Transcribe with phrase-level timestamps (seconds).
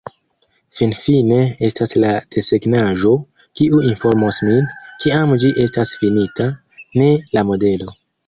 [0.77, 1.35] Finfine
[1.67, 3.11] estas la desegnaĵo,
[3.61, 4.71] kiu informos min,
[5.05, 6.49] kiam ĝi estas finita,
[7.03, 7.95] ne la modelo.